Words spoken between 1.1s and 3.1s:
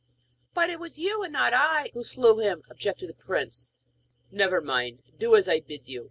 and not I, who slew him,' objected